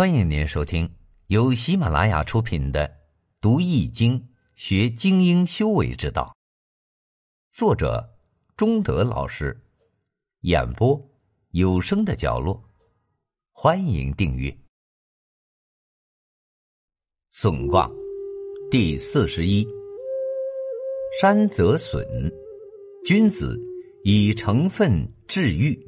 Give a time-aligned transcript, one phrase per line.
[0.00, 0.90] 欢迎您收听
[1.26, 2.88] 由喜马拉雅出品的
[3.38, 6.34] 《读易经学精英修为之道》，
[7.54, 8.08] 作者
[8.56, 9.54] 中德老师，
[10.40, 10.98] 演播
[11.50, 12.64] 有声的角落。
[13.52, 14.50] 欢迎订阅。
[17.28, 17.86] 损卦
[18.70, 19.68] 第四十一：
[21.20, 22.02] 山则损，
[23.04, 23.54] 君子
[24.02, 25.78] 以成分治愈，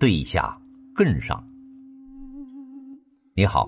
[0.00, 0.58] 对下
[0.94, 1.51] 更上。
[3.34, 3.66] 你好，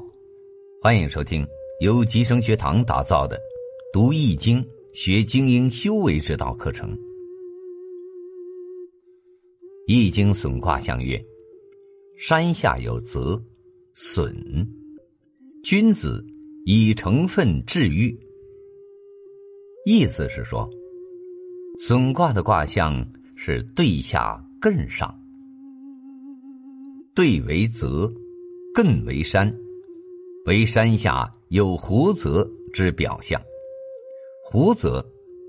[0.82, 1.42] 欢迎收听
[1.80, 3.34] 由吉生学堂打造的
[3.94, 6.94] 《读易经学精英修为之道》课程。
[9.86, 11.18] 易经损卦象曰
[12.20, 13.42] ：“山下有泽，
[13.94, 14.36] 损。
[15.62, 16.22] 君子
[16.66, 18.14] 以成分治愈。”
[19.86, 20.68] 意思是说，
[21.78, 23.02] 损卦的卦象
[23.34, 25.18] 是对下艮上，
[27.14, 28.12] 对为泽。
[28.74, 29.56] 艮为山，
[30.46, 33.40] 为山下有湖泽之表象。
[34.44, 35.00] 湖泽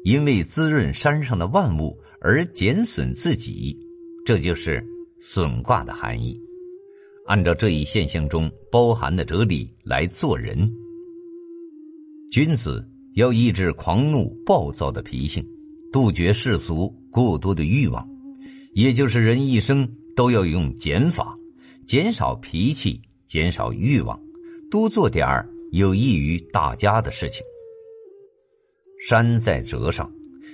[0.03, 3.75] 因为滋润山上的万物而减损自己，
[4.23, 4.85] 这就是
[5.19, 6.39] 损卦的含义。
[7.25, 10.71] 按照这一现象中包含的哲理来做人，
[12.29, 15.43] 君子要抑制狂怒暴躁的脾性，
[15.91, 18.07] 杜绝世俗过多的欲望，
[18.75, 21.35] 也就是人一生都要用减法，
[21.87, 23.01] 减少脾气。
[23.25, 24.19] 减少欲望，
[24.69, 27.43] 多做点儿有益于大家的事情。
[29.07, 30.11] 山在泽上，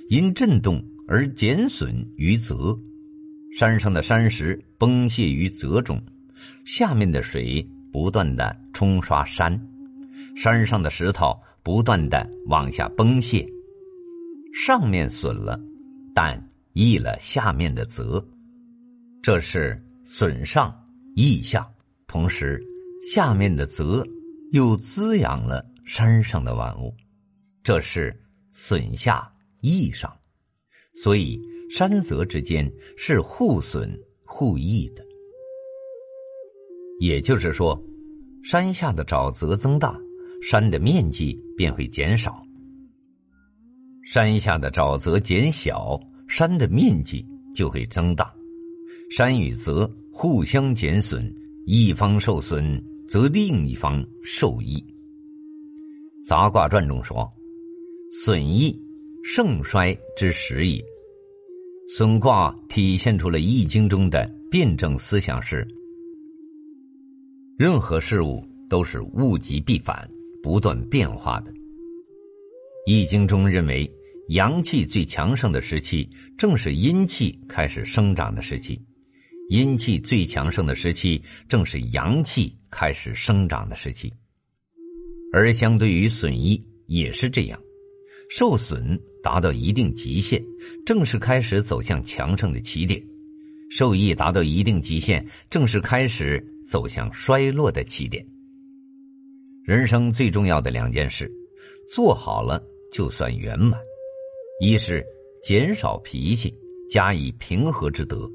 [0.09, 2.77] 因震动而减损于泽，
[3.57, 6.01] 山上的山石崩泄于泽中，
[6.65, 9.59] 下面的水不断的冲刷山，
[10.35, 13.47] 山上的石头不断的往下崩泄，
[14.53, 15.59] 上面损了，
[16.15, 16.41] 但
[16.73, 18.25] 益了下面的泽，
[19.21, 20.73] 这是损上
[21.15, 21.65] 益下。
[22.11, 22.61] 同时，
[23.01, 24.05] 下面的泽
[24.51, 26.93] 又滋养了山上的万物，
[27.63, 28.13] 这是
[28.51, 29.31] 损下
[29.61, 30.13] 益上，
[30.93, 31.39] 所以
[31.69, 35.01] 山泽之间是互损互益的。
[36.99, 37.81] 也就是说，
[38.43, 39.97] 山下的沼泽增大，
[40.43, 42.33] 山的面积便会减少；
[44.05, 48.33] 山下的沼泽减小，山的面积就会增大。
[49.09, 51.33] 山与泽互相减损。
[51.65, 54.83] 一方受损，则另一方受益。
[56.23, 57.31] 杂卦传中说
[58.11, 58.75] ：“损益，
[59.23, 60.83] 盛衰之时也。”
[61.87, 65.67] 损卦体现出了易经中的辩证思想是：
[67.57, 70.09] 任何事物都是物极必反、
[70.41, 71.53] 不断变化的。
[72.87, 73.91] 易经中认为，
[74.29, 78.79] 阳气最强盛的时期，正是阴气开始生长的时期。
[79.51, 84.09] 阴气最强盛的时期，正是阳气开始生长的时期。
[85.33, 87.61] 而相对于损益也是这样，
[88.29, 90.41] 受损达到一定极限，
[90.85, 92.97] 正是开始走向强盛的起点；
[93.69, 98.25] 受益达到一定极限，正是开始走向衰落的起点。
[99.65, 101.29] 人生最重要的两件事，
[101.93, 102.63] 做好了
[102.93, 103.77] 就算圆满：
[104.61, 105.05] 一是
[105.43, 106.55] 减少脾气，
[106.89, 108.31] 加以平和之德。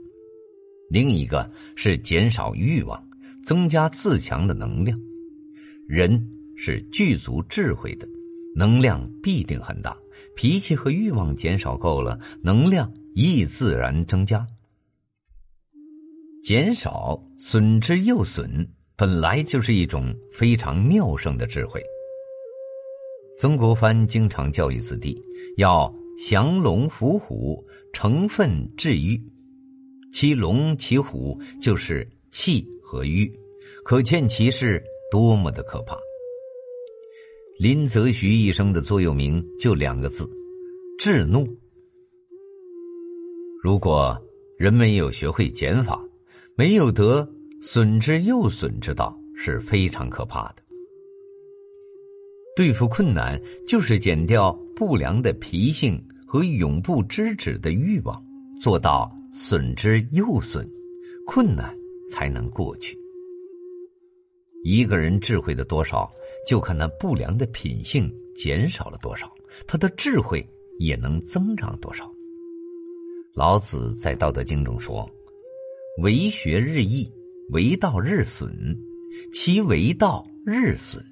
[0.89, 3.03] 另一个是减少欲望，
[3.45, 4.99] 增加自强的能量。
[5.89, 6.25] 人
[6.57, 8.09] 是具足智慧的，
[8.55, 9.97] 能量必定很大。
[10.35, 14.47] 脾气和欲望减少够了，能量亦自然增加。
[16.43, 18.67] 减少损之又损，
[18.97, 21.83] 本来就是一种非常妙胜的智慧。
[23.39, 25.21] 曾国藩经常教育子弟
[25.57, 25.93] 要
[26.27, 29.21] 降龙伏虎，成分治愈。
[30.13, 33.31] 其龙其虎就是气和欲，
[33.85, 35.97] 可见其是多么的可怕。
[37.59, 40.29] 林则徐一生的座右铭就两个字：
[40.99, 41.47] 制怒。
[43.63, 44.17] 如果
[44.57, 46.03] 人没有学会减法，
[46.55, 47.27] 没有得
[47.61, 50.63] 损之又损之道，是非常可怕的。
[52.55, 58.25] 对付困难，就是减掉不良的脾性和永不知止的欲望，
[58.63, 59.13] 做到。
[59.39, 60.67] 损之又损，
[61.27, 61.77] 困难
[62.11, 62.99] 才能过去。
[64.65, 66.11] 一个人智慧的多少，
[66.49, 69.31] 就看那不良的品性减少了多少，
[69.67, 70.45] 他的智慧
[70.79, 72.11] 也能增长多少。
[73.35, 75.09] 老子在《道德经》中说
[76.03, 77.07] ：“为学日益，
[77.51, 78.75] 为道日损，
[79.35, 81.05] 其为道日损。”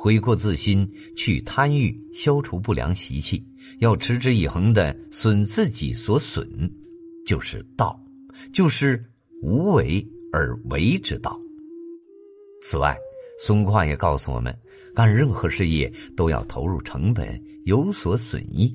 [0.00, 3.46] 悔过自新，去贪欲，消除不良习气，
[3.80, 6.48] 要持之以恒的损自己所损。
[7.26, 8.00] 就是道，
[8.52, 9.04] 就是
[9.42, 11.38] 无为而为之道。
[12.62, 12.96] 此外，
[13.38, 14.56] 孙悟空也告诉我们，
[14.94, 18.74] 干任何事业都要投入成本，有所损益。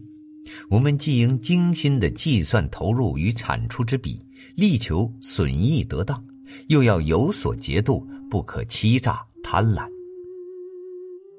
[0.69, 4.19] 我们既应精心的计算投入与产出之比，
[4.56, 6.24] 力求损益得当，
[6.68, 9.88] 又要有所节度，不可欺诈贪婪。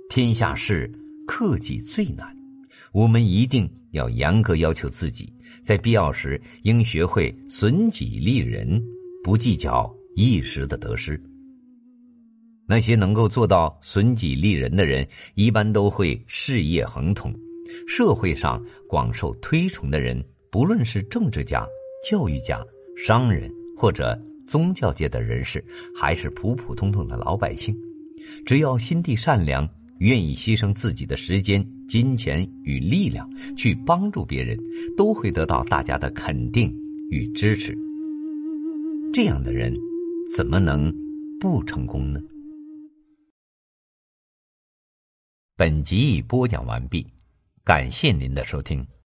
[0.09, 0.91] 天下事
[1.27, 2.37] 克己最难，
[2.93, 8.83] 我们一定要严格要求自己，在必要时应学会损己利人，
[9.25, 11.21] 不计较一时的得失。
[12.67, 17.35] 那些能够做到损己利人的人，一般都会事业亨通。
[17.89, 21.67] 社会上广受推崇的人，不论是政治家、
[22.09, 22.63] 教育家、
[22.97, 27.75] 商人，或者宗教界的人士，还是普普通通的老百姓，
[28.45, 29.69] 只要心地善良，
[30.03, 34.59] 愿意牺牲自己的时间、金钱与力量去帮助别人，
[34.97, 36.75] 都会得到大家的肯定
[37.09, 37.73] 与支持。
[39.13, 39.73] 这样的人，
[40.37, 40.93] 怎么能
[41.39, 42.21] 不成功呢？
[45.57, 47.07] 本集已播讲完毕。
[47.63, 48.85] 感谢您的收听。